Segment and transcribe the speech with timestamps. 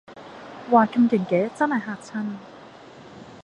[0.71, 2.35] 嘩咁勁嘅真係嚇親